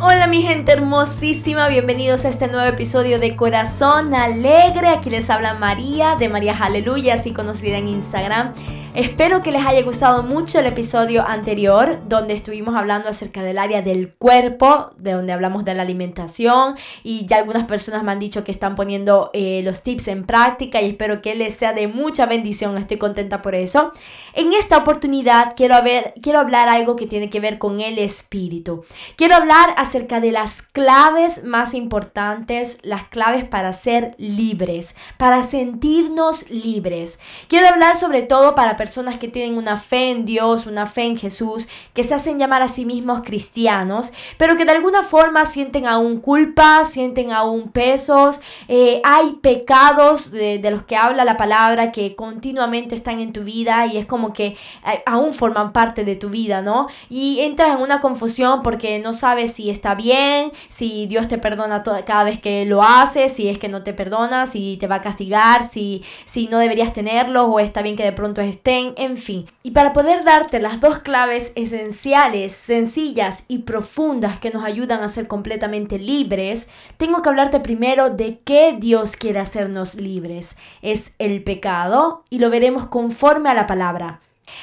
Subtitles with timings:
[0.00, 4.86] Hola mi gente hermosísima, bienvenidos a este nuevo episodio de Corazón Alegre.
[4.86, 8.54] Aquí les habla María de María Aleluya, así conocida en Instagram.
[8.94, 13.82] Espero que les haya gustado mucho el episodio anterior, donde estuvimos hablando acerca del área
[13.82, 16.74] del cuerpo, de donde hablamos de la alimentación
[17.04, 20.80] y ya algunas personas me han dicho que están poniendo eh, los tips en práctica
[20.80, 23.92] y espero que les sea de mucha bendición, estoy contenta por eso.
[24.32, 28.84] En esta oportunidad quiero, ver, quiero hablar algo que tiene que ver con el espíritu.
[29.16, 36.50] Quiero hablar acerca de las claves más importantes, las claves para ser libres, para sentirnos
[36.50, 37.20] libres.
[37.48, 41.18] Quiero hablar sobre todo para personas que tienen una fe en Dios, una fe en
[41.18, 45.86] Jesús, que se hacen llamar a sí mismos cristianos, pero que de alguna forma sienten
[45.86, 52.14] aún culpa, sienten aún pesos, eh, hay pecados de, los que habla la palabra que
[52.14, 56.30] continuamente están en tu vida y es como que eh, aún forman parte de tu
[56.30, 56.88] vida, ¿no?
[57.10, 61.82] Y entras en una confusión porque no sabes si está bien, si Dios te perdona
[62.04, 65.02] cada vez que lo haces, si es que no te perdona, si te va a
[65.02, 69.46] castigar, si, si no deberías tenerlo o está bien que de pronto en fin.
[69.62, 75.08] Y para poder darte las dos claves esenciales, sencillas y profundas que nos ayudan a
[75.08, 80.56] ser completamente libres, tengo que hablarte primero de qué Dios quiere hacernos libres.
[80.82, 84.20] Es el pecado y lo veremos conforme a la palabra.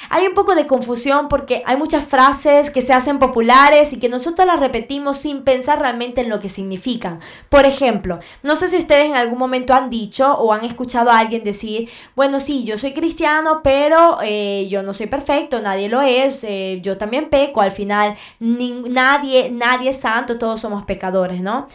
[0.10, 4.10] Hay un poco de confusión porque hay muchas frases que se hacen populares y que
[4.10, 7.20] nosotros las repetimos sin pensar realmente en lo que significan.
[7.50, 11.20] Por ejemplo, no sé si ustedes en algún momento han dicho o han escuchado a
[11.20, 16.02] alguien decir, bueno, sí, yo soy cristiano, pero eh, yo no soy perfecto, nadie lo
[16.02, 21.68] es, eh, yo también peco, al final nadie, nadie es santo, todos somos pecadores, ¿no?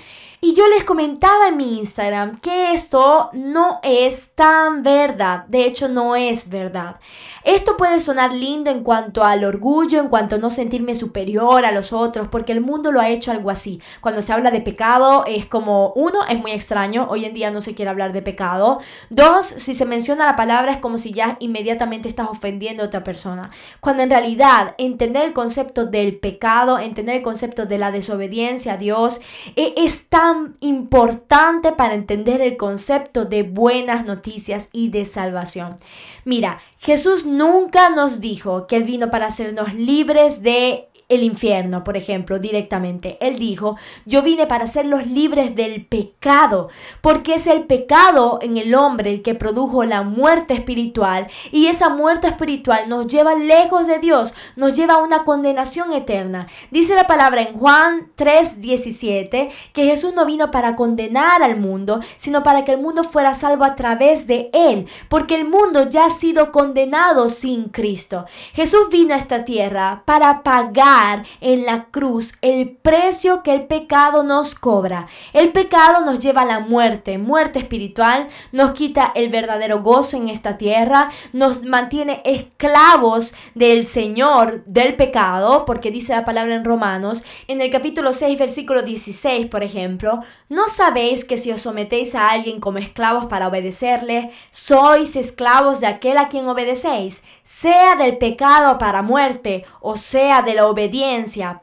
[0.42, 5.44] Y yo les comentaba en mi Instagram que esto no es tan verdad.
[5.48, 6.96] De hecho, no es verdad.
[7.44, 11.72] Esto puede sonar lindo en cuanto al orgullo, en cuanto a no sentirme superior a
[11.72, 13.80] los otros, porque el mundo lo ha hecho algo así.
[14.00, 17.60] Cuando se habla de pecado es como, uno, es muy extraño, hoy en día no
[17.60, 18.80] se quiere hablar de pecado.
[19.08, 23.04] Dos, si se menciona la palabra es como si ya inmediatamente estás ofendiendo a otra
[23.04, 23.50] persona.
[23.80, 28.76] Cuando en realidad entender el concepto del pecado, entender el concepto de la desobediencia a
[28.76, 29.20] Dios,
[29.56, 35.76] e, es tan importante para entender el concepto de buenas noticias y de salvación.
[36.24, 41.96] Mira, Jesús nunca nos dijo que Él vino para hacernos libres de el infierno, por
[41.96, 43.18] ejemplo, directamente.
[43.20, 43.76] Él dijo,
[44.06, 46.68] yo vine para hacerlos libres del pecado,
[47.02, 51.88] porque es el pecado en el hombre el que produjo la muerte espiritual y esa
[51.88, 56.46] muerte espiritual nos lleva lejos de Dios, nos lleva a una condenación eterna.
[56.70, 62.42] Dice la palabra en Juan 3:17 que Jesús no vino para condenar al mundo, sino
[62.42, 66.10] para que el mundo fuera salvo a través de él, porque el mundo ya ha
[66.10, 68.26] sido condenado sin Cristo.
[68.52, 70.99] Jesús vino a esta tierra para pagar
[71.40, 75.06] en la cruz el precio que el pecado nos cobra.
[75.32, 80.28] El pecado nos lleva a la muerte, muerte espiritual, nos quita el verdadero gozo en
[80.28, 87.24] esta tierra, nos mantiene esclavos del Señor del pecado, porque dice la palabra en Romanos,
[87.48, 92.28] en el capítulo 6, versículo 16, por ejemplo, ¿no sabéis que si os sometéis a
[92.28, 98.78] alguien como esclavos para obedecerle, sois esclavos de aquel a quien obedecéis, sea del pecado
[98.78, 100.89] para muerte o sea de la obediencia?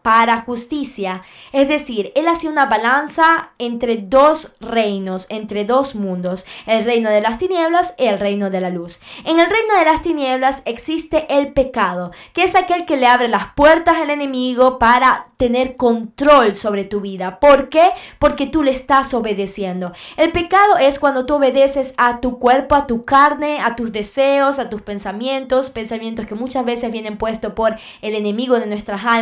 [0.01, 1.21] Para justicia.
[1.51, 7.21] Es decir, él hacía una balanza entre dos reinos, entre dos mundos, el reino de
[7.21, 8.99] las tinieblas y el reino de la luz.
[9.25, 13.27] En el reino de las tinieblas existe el pecado, que es aquel que le abre
[13.27, 17.39] las puertas al enemigo para tener control sobre tu vida.
[17.39, 17.91] ¿Por qué?
[18.19, 19.91] Porque tú le estás obedeciendo.
[20.17, 24.57] El pecado es cuando tú obedeces a tu cuerpo, a tu carne, a tus deseos,
[24.57, 29.16] a tus pensamientos, pensamientos que muchas veces vienen puestos por el enemigo de nuestras almas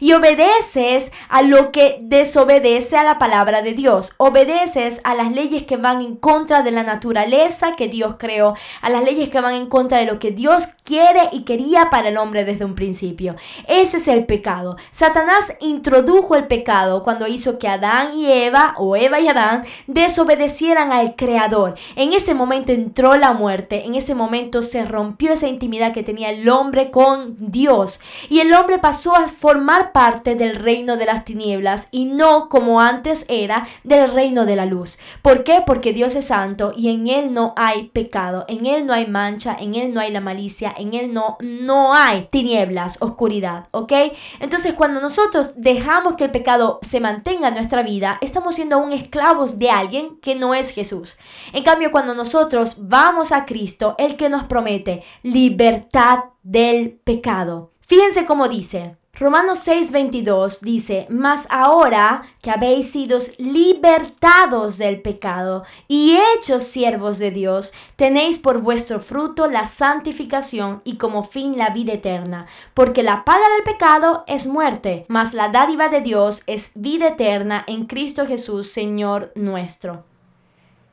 [0.00, 4.14] y obedeces a lo que desobedece a la palabra de Dios.
[4.18, 8.90] Obedeces a las leyes que van en contra de la naturaleza que Dios creó, a
[8.90, 12.16] las leyes que van en contra de lo que Dios quiere y quería para el
[12.16, 13.36] hombre desde un principio.
[13.66, 14.76] Ese es el pecado.
[14.90, 20.92] Satanás introdujo el pecado cuando hizo que Adán y Eva, o Eva y Adán, desobedecieran
[20.92, 21.74] al Creador.
[21.96, 26.30] En ese momento entró la muerte, en ese momento se rompió esa intimidad que tenía
[26.30, 28.00] el hombre con Dios.
[28.28, 33.24] Y el hombre pasó formar parte del reino de las tinieblas y no como antes
[33.28, 34.98] era del reino de la luz.
[35.22, 35.62] ¿Por qué?
[35.66, 39.56] Porque Dios es santo y en Él no hay pecado, en Él no hay mancha,
[39.58, 43.92] en Él no hay la malicia, en Él no, no hay tinieblas, oscuridad, ¿ok?
[44.40, 48.92] Entonces cuando nosotros dejamos que el pecado se mantenga en nuestra vida, estamos siendo aún
[48.92, 51.18] esclavos de alguien que no es Jesús.
[51.52, 57.70] En cambio, cuando nosotros vamos a Cristo, el que nos promete libertad del pecado.
[57.80, 66.16] Fíjense cómo dice, Romanos 6:22 dice, mas ahora que habéis sido libertados del pecado y
[66.16, 71.92] hechos siervos de Dios, tenéis por vuestro fruto la santificación y como fin la vida
[71.92, 77.08] eterna, porque la paga del pecado es muerte, mas la dádiva de Dios es vida
[77.08, 80.04] eterna en Cristo Jesús, Señor nuestro.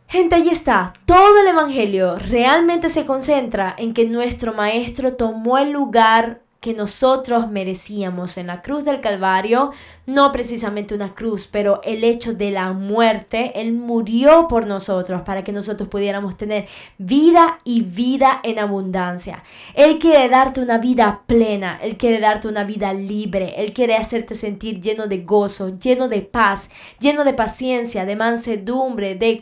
[0.10, 0.92] Gente, ahí está.
[1.06, 7.50] Todo el Evangelio realmente se concentra en que nuestro Maestro tomó el lugar que nosotros
[7.50, 9.72] merecíamos en la cruz del Calvario,
[10.06, 15.46] no precisamente una cruz, pero el hecho de la muerte, Él murió por nosotros para
[15.46, 16.68] que nosotros pudiéramos tener
[16.98, 19.44] vida y vida en abundancia.
[19.76, 24.36] Él quiere darte una vida plena, Él quiere darte una vida libre, Él quiere hacerte
[24.36, 26.70] sentir lleno de gozo, lleno de paz,
[27.00, 29.40] lleno de paciencia, de mansedumbre, de,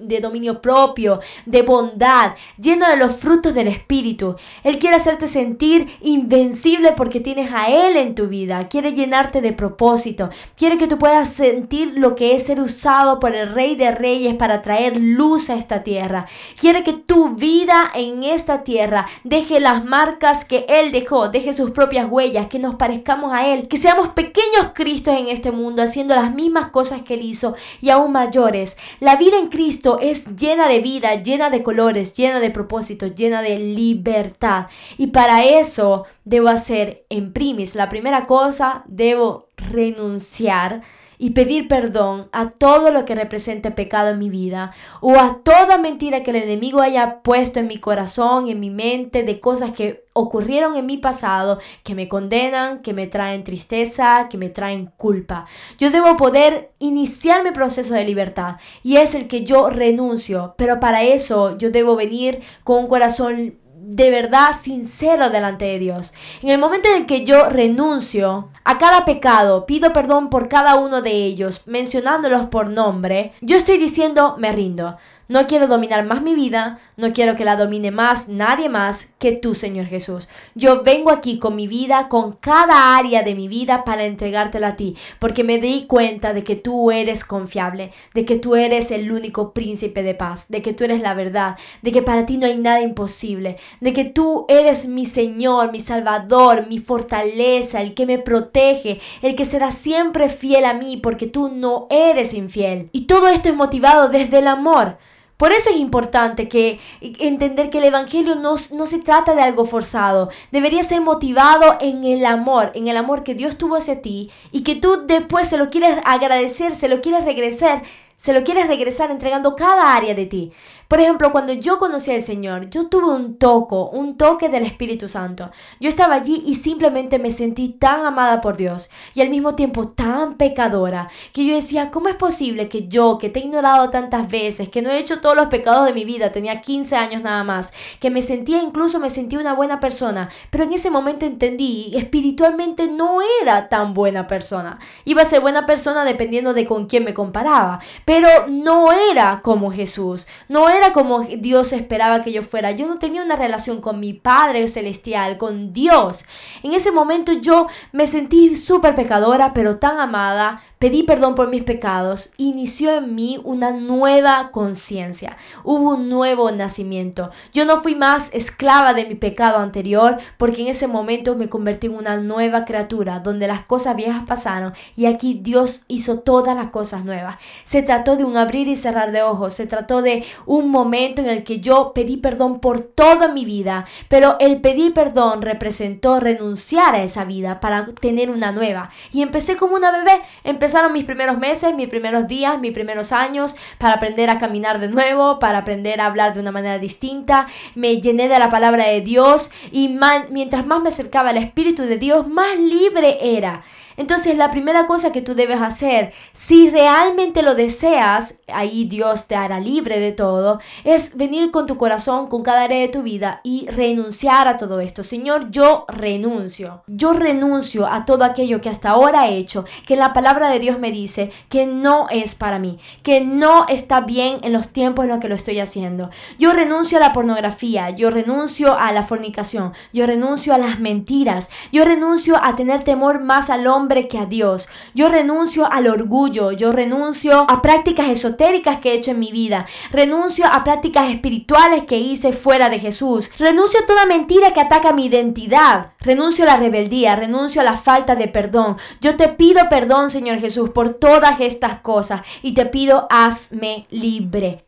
[0.00, 4.34] de dominio propio, de bondad, lleno de los frutos del Espíritu.
[4.64, 6.55] Él quiere hacerte sentir invencible
[6.96, 8.68] porque tienes a Él en tu vida.
[8.68, 10.30] Quiere llenarte de propósito.
[10.56, 14.34] Quiere que tú puedas sentir lo que es ser usado por el Rey de Reyes
[14.34, 16.26] para traer luz a esta tierra.
[16.58, 21.70] Quiere que tu vida en esta tierra deje las marcas que Él dejó, deje sus
[21.70, 26.14] propias huellas, que nos parezcamos a Él, que seamos pequeños Cristos en este mundo haciendo
[26.14, 28.76] las mismas cosas que Él hizo y aún mayores.
[29.00, 33.42] La vida en Cristo es llena de vida, llena de colores, llena de propósitos, llena
[33.42, 34.66] de libertad.
[34.98, 36.06] Y para eso
[36.46, 37.74] debo hacer en primis?
[37.74, 40.82] La primera cosa, debo renunciar
[41.18, 45.78] y pedir perdón a todo lo que represente pecado en mi vida o a toda
[45.78, 50.04] mentira que el enemigo haya puesto en mi corazón, en mi mente, de cosas que
[50.12, 55.46] ocurrieron en mi pasado, que me condenan, que me traen tristeza, que me traen culpa.
[55.78, 60.78] Yo debo poder iniciar mi proceso de libertad y es el que yo renuncio, pero
[60.80, 63.56] para eso yo debo venir con un corazón
[63.88, 66.12] de verdad sincero delante de Dios.
[66.42, 70.74] En el momento en el que yo renuncio a cada pecado, pido perdón por cada
[70.74, 74.96] uno de ellos, mencionándolos por nombre, yo estoy diciendo me rindo.
[75.28, 79.32] No quiero dominar más mi vida, no quiero que la domine más nadie más que
[79.32, 80.28] tú, Señor Jesús.
[80.54, 84.76] Yo vengo aquí con mi vida, con cada área de mi vida para entregártela a
[84.76, 89.10] ti, porque me di cuenta de que tú eres confiable, de que tú eres el
[89.10, 92.46] único príncipe de paz, de que tú eres la verdad, de que para ti no
[92.46, 98.06] hay nada imposible, de que tú eres mi Señor, mi Salvador, mi fortaleza, el que
[98.06, 102.90] me protege, el que será siempre fiel a mí, porque tú no eres infiel.
[102.92, 104.98] Y todo esto es motivado desde el amor.
[105.36, 109.66] Por eso es importante que entender que el Evangelio no, no, se trata de algo
[109.66, 114.30] forzado, debería ser motivado en el amor, en el amor que Dios tuvo hacia ti
[114.50, 117.82] y que tú después se lo quieres agradecer, se lo quieres regresar,
[118.16, 120.52] se lo quieres regresar entregando cada área de ti.
[120.88, 125.08] Por ejemplo, cuando yo conocí al Señor, yo tuve un toco, un toque del Espíritu
[125.08, 125.50] Santo.
[125.80, 129.88] Yo estaba allí y simplemente me sentí tan amada por Dios y al mismo tiempo
[129.88, 134.28] tan pecadora que yo decía, ¿cómo es posible que yo, que te he ignorado tantas
[134.28, 137.42] veces, que no he hecho todos los pecados de mi vida, tenía 15 años nada
[137.42, 141.90] más, que me sentía incluso, me sentía una buena persona, pero en ese momento entendí,
[141.94, 144.78] espiritualmente no era tan buena persona.
[145.04, 149.72] Iba a ser buena persona dependiendo de con quién me comparaba, pero no era como
[149.72, 152.70] Jesús, no era como Dios esperaba que yo fuera.
[152.70, 156.24] Yo no tenía una relación con mi Padre Celestial, con Dios.
[156.62, 161.62] En ese momento yo me sentí súper pecadora, pero tan amada, Pedí perdón por mis
[161.62, 167.30] pecados, inició en mí una nueva conciencia, hubo un nuevo nacimiento.
[167.54, 171.86] Yo no fui más esclava de mi pecado anterior porque en ese momento me convertí
[171.86, 176.66] en una nueva criatura donde las cosas viejas pasaron y aquí Dios hizo todas las
[176.66, 177.36] cosas nuevas.
[177.64, 181.28] Se trató de un abrir y cerrar de ojos, se trató de un momento en
[181.28, 186.94] el que yo pedí perdón por toda mi vida, pero el pedir perdón representó renunciar
[186.94, 188.90] a esa vida para tener una nueva.
[189.12, 193.56] Y empecé como una bebé, Empezaron mis primeros meses, mis primeros días, mis primeros años
[193.78, 197.46] para aprender a caminar de nuevo, para aprender a hablar de una manera distinta.
[197.74, 199.96] Me llené de la palabra de Dios y
[200.30, 203.62] mientras más me acercaba al Espíritu de Dios, más libre era.
[203.96, 209.36] Entonces la primera cosa que tú debes hacer, si realmente lo deseas, ahí Dios te
[209.36, 213.40] hará libre de todo, es venir con tu corazón, con cada área de tu vida
[213.42, 215.02] y renunciar a todo esto.
[215.02, 216.82] Señor, yo renuncio.
[216.86, 220.78] Yo renuncio a todo aquello que hasta ahora he hecho, que la palabra de Dios
[220.78, 225.10] me dice que no es para mí, que no está bien en los tiempos en
[225.10, 226.10] los que lo estoy haciendo.
[226.38, 231.48] Yo renuncio a la pornografía, yo renuncio a la fornicación, yo renuncio a las mentiras,
[231.72, 234.68] yo renuncio a tener temor más al hombre que a Dios.
[234.94, 239.66] Yo renuncio al orgullo, yo renuncio a prácticas esotéricas que he hecho en mi vida,
[239.90, 244.92] renuncio a prácticas espirituales que hice fuera de Jesús, renuncio a toda mentira que ataca
[244.92, 248.76] mi identidad, renuncio a la rebeldía, renuncio a la falta de perdón.
[249.00, 254.64] Yo te pido perdón, Señor Jesús, por todas estas cosas y te pido hazme libre.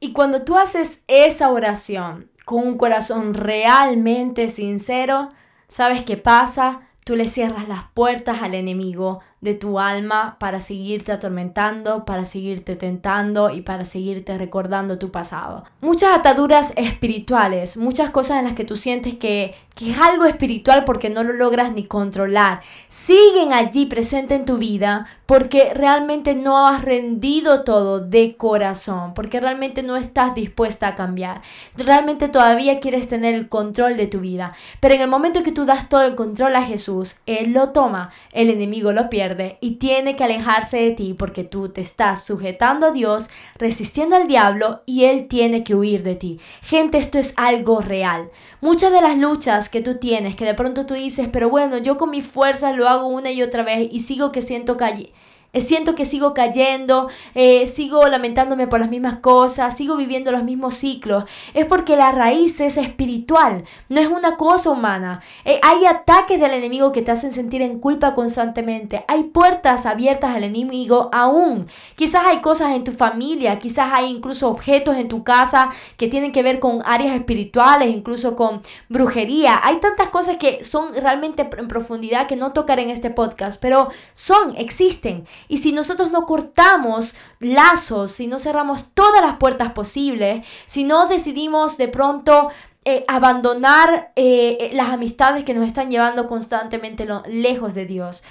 [0.00, 5.28] Y cuando tú haces esa oración con un corazón realmente sincero,
[5.66, 6.87] ¿sabes qué pasa?
[7.08, 12.74] Tú le cierras las puertas al enemigo de tu alma para seguirte atormentando, para seguirte
[12.74, 15.64] tentando y para seguirte recordando tu pasado.
[15.80, 20.84] Muchas ataduras espirituales, muchas cosas en las que tú sientes que, que es algo espiritual
[20.84, 26.66] porque no lo logras ni controlar, siguen allí presente en tu vida porque realmente no
[26.66, 31.42] has rendido todo de corazón, porque realmente no estás dispuesta a cambiar,
[31.76, 34.54] realmente todavía quieres tener el control de tu vida.
[34.80, 38.10] Pero en el momento que tú das todo el control a Jesús, Él lo toma,
[38.32, 39.27] el enemigo lo pierde
[39.60, 44.26] y tiene que alejarse de ti porque tú te estás sujetando a Dios, resistiendo al
[44.26, 46.40] diablo y él tiene que huir de ti.
[46.62, 48.30] Gente, esto es algo real.
[48.60, 51.96] Muchas de las luchas que tú tienes, que de pronto tú dices, pero bueno, yo
[51.96, 55.12] con mis fuerzas lo hago una y otra vez y sigo que siento calle
[55.54, 60.74] siento que sigo cayendo, eh, sigo lamentándome por las mismas cosas, sigo viviendo los mismos
[60.74, 61.24] ciclos.
[61.54, 65.20] Es porque la raíz es espiritual, no es una cosa humana.
[65.44, 69.04] Eh, hay ataques del enemigo que te hacen sentir en culpa constantemente.
[69.08, 71.66] Hay puertas abiertas al enemigo aún.
[71.96, 76.32] Quizás hay cosas en tu familia, quizás hay incluso objetos en tu casa que tienen
[76.32, 79.60] que ver con áreas espirituales, incluso con brujería.
[79.62, 83.88] Hay tantas cosas que son realmente en profundidad que no tocaré en este podcast, pero
[84.12, 85.24] son, existen.
[85.46, 91.06] Y si nosotros no cortamos lazos, si no cerramos todas las puertas posibles, si no
[91.06, 92.50] decidimos de pronto
[92.90, 98.24] eh, abandonar eh, eh, las amistades que nos están llevando constantemente lejos de Dios.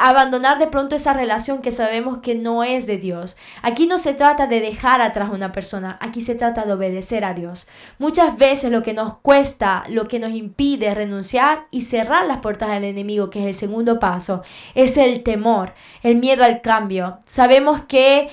[0.00, 3.36] abandonar de pronto esa relación que sabemos que no es de Dios.
[3.62, 7.24] Aquí no se trata de dejar atrás a una persona, aquí se trata de obedecer
[7.24, 7.66] a Dios.
[7.98, 12.70] Muchas veces lo que nos cuesta, lo que nos impide renunciar y cerrar las puertas
[12.70, 14.42] al enemigo, que es el segundo paso,
[14.76, 17.18] es el temor, el miedo al cambio.
[17.24, 18.30] Sabemos que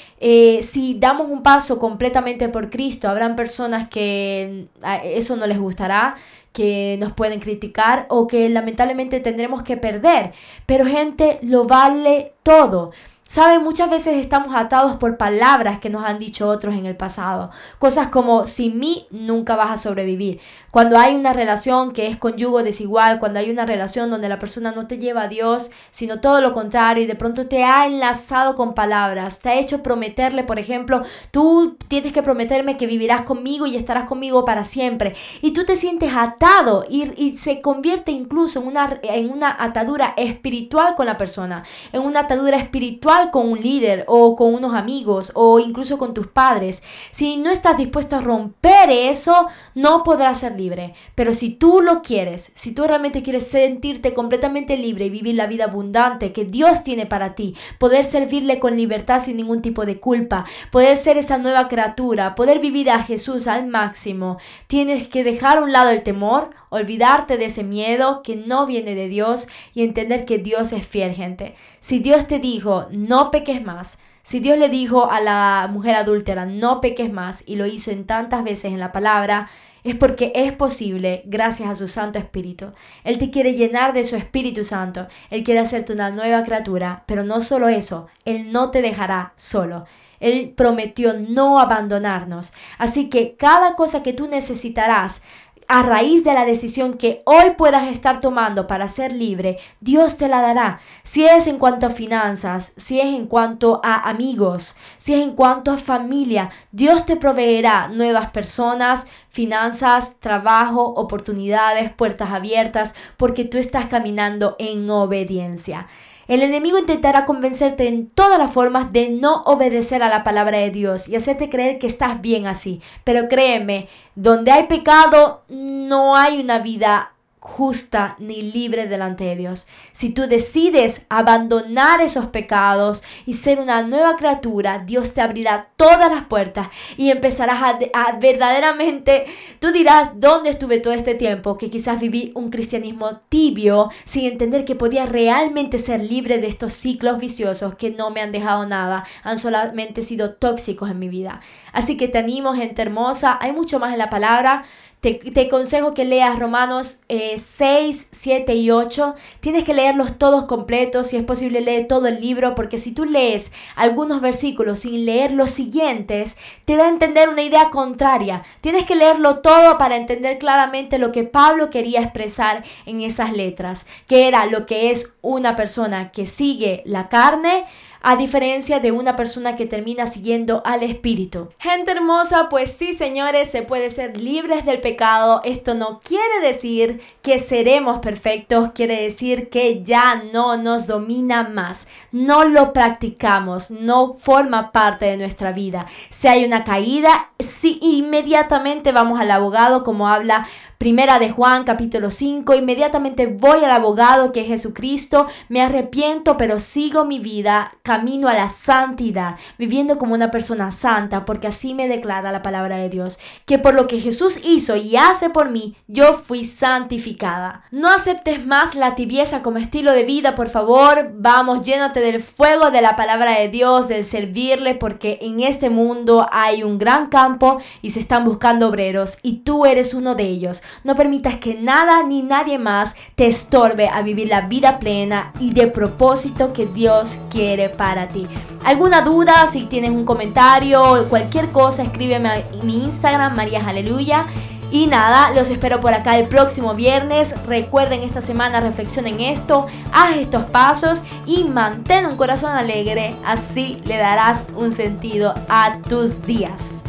[0.62, 4.68] si damos un paso completamente por Cristo, habrán personas que
[5.04, 6.16] eso no les gustará,
[6.54, 10.34] que nos pueden criticar o que lamentablemente tendremos que perder.
[10.66, 12.92] Pero gente, lo vale todo.
[13.32, 17.50] Saben, muchas veces estamos atados por palabras que nos han dicho otros en el pasado.
[17.80, 20.42] Cosas como, sin mí nunca vas a sobrevivir.
[20.70, 24.38] Cuando hay una relación que es con yugo desigual, cuando hay una relación donde la
[24.38, 27.86] persona no te lleva a Dios, sino todo lo contrario, y de pronto te ha
[27.86, 33.22] enlazado con palabras, te ha hecho prometerle, por ejemplo, tú tienes que prometerme que vivirás
[33.22, 35.16] conmigo y estarás conmigo para siempre.
[35.42, 40.16] Y tú te sientes atado y, y se convierte incluso en una, en una atadura
[40.18, 45.32] espiritual con la persona, en una atadura espiritual con un líder o con unos amigos
[45.36, 46.82] o incluso con tus padres.
[47.12, 50.96] Si no estás dispuesto a romper eso, no podrás ser libre.
[51.14, 55.48] Pero si tú lo quieres, si tú realmente quieres sentirte completamente libre y vivir la
[55.48, 60.00] vida abundante que Dios tiene para ti, poder servirle con libertad sin ningún tipo de
[60.00, 64.38] culpa, poder ser esa nueva criatura, poder vivir a Jesús al máximo,
[64.68, 68.96] tienes que dejar a un lado el temor, olvidarte de ese miedo que no viene
[68.96, 71.56] de Dios y entender que Dios es fiel, gente.
[71.80, 76.46] Si Dios te dijo, no peques más, si Dios le dijo a la mujer adúltera,
[76.46, 79.50] no peques más, y lo hizo en tantas veces en la palabra,
[79.84, 82.72] es porque es posible gracias a su Santo Espíritu.
[83.04, 85.08] Él te quiere llenar de su Espíritu Santo.
[85.32, 89.86] Él quiere hacerte una nueva criatura, pero no solo eso, Él no te dejará solo.
[90.20, 92.54] Él prometió no abandonarnos.
[92.78, 95.24] Así que cada cosa que tú necesitarás
[95.74, 100.28] a raíz de la decisión que hoy puedas estar tomando para ser libre, Dios te
[100.28, 100.82] la dará.
[101.02, 105.32] Si es en cuanto a finanzas, si es en cuanto a amigos, si es en
[105.34, 113.58] cuanto a familia, Dios te proveerá nuevas personas, finanzas, trabajo, oportunidades, puertas abiertas, porque tú
[113.58, 115.88] estás caminando en obediencia.
[116.32, 120.72] El enemigo intentará convencerte en todas las formas de no obedecer a la palabra de
[120.72, 122.80] Dios y hacerte creer que estás bien así.
[123.04, 127.12] Pero créeme, donde hay pecado no hay una vida
[127.42, 129.66] justa ni libre delante de Dios.
[129.94, 136.12] Si tú decides abandonar esos pecados y ser una nueva criatura, Dios te abrirá todas
[136.12, 136.68] las puertas
[136.98, 137.60] y empezarás
[137.94, 139.26] a, verdaderamente,
[139.60, 141.58] tú dirás, ¿dónde estuve todo este tiempo?
[141.58, 146.74] Que quizás viví un cristianismo tibio sin entender que podía realmente ser libre de estos
[146.74, 151.42] ciclos viciosos que no me han dejado nada, han solamente sido tóxicos en mi vida.
[151.74, 154.64] Así que te animo, gente hermosa, hay mucho más en la palabra
[155.02, 159.16] Te, te aconsejo que leas Romanos 6, 7 y 8.
[159.40, 161.08] Tienes que leerlos todos completos.
[161.08, 162.54] Si es posible, lee todo el libro.
[162.54, 167.42] Porque si tú lees algunos versículos sin leer los siguientes, te da a entender una
[167.42, 168.44] idea contraria.
[168.62, 173.88] Tienes que leerlo todo para entender claramente lo que Pablo quería expresar en esas letras.
[174.08, 177.66] Que era lo que es una persona que sigue la carne
[178.02, 181.50] a diferencia de una persona que termina siguiendo al Espíritu.
[181.60, 185.42] Gente hermosa, pues sí, señores, se puede ser libres del pecado.
[185.44, 191.88] Esto no quiere decir que seremos perfectos, quiere decir que ya no nos domina más.
[192.12, 195.86] No lo practicamos, no forma parte de nuestra vida.
[196.10, 200.48] Si hay una caída, sí, inmediatamente vamos al abogado, como habla
[200.82, 206.60] Primera de Juan capítulo 5, inmediatamente voy al abogado que es Jesucristo, me arrepiento pero
[206.60, 211.88] sigo mi vida, camino a la santidad, viviendo como una persona santa, porque así me
[211.88, 215.76] declara la palabra de Dios, que por lo que Jesús hizo y hace por mí,
[215.86, 217.62] yo fui santificada.
[217.70, 222.72] No aceptes más la tibieza como estilo de vida, por favor, vamos, llénate del fuego
[222.72, 227.62] de la palabra de Dios, del servirle, porque en este mundo hay un gran campo
[227.84, 230.64] y se están buscando obreros y tú eres uno de ellos.
[230.84, 235.54] No permitas que nada ni nadie más te estorbe a vivir la vida plena y
[235.54, 238.28] de propósito que Dios quiere para ti.
[238.64, 239.48] ¿Alguna duda?
[239.48, 244.26] Si tienes un comentario o cualquier cosa, escríbeme a mi Instagram, María Aleluya.
[244.72, 247.36] Y nada, los espero por acá el próximo viernes.
[247.46, 253.14] Recuerden esta semana, reflexionen esto, haz estos pasos y mantén un corazón alegre.
[253.26, 256.82] Así le darás un sentido a tus días.